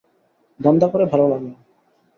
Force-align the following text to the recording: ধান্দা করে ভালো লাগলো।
ধান্দা 0.59 0.87
করে 0.87 1.05
ভালো 1.05 1.25
লাগলো। 1.27 1.53